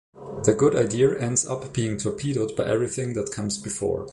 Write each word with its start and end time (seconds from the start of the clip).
The 0.45 0.55
good 0.55 0.75
idea 0.75 1.15
ends 1.19 1.45
up 1.45 1.73
being 1.73 1.97
torpedoed 1.97 2.55
by 2.55 2.63
everything 2.65 3.13
that 3.13 3.31
comes 3.31 3.59
before. 3.59 4.09